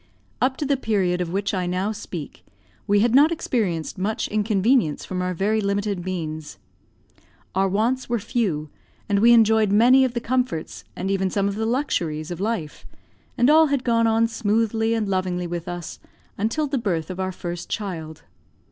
[0.41, 2.43] Up to the period of which I now speak,
[2.87, 6.57] we had not experienced much inconvenience from our very limited means.
[7.53, 8.71] Our wants were few,
[9.07, 12.83] and we enjoyed many of the comforts and even some of the luxuries of life;
[13.37, 15.99] and all had gone on smoothly and lovingly with us
[16.35, 18.23] until the birth of our first child.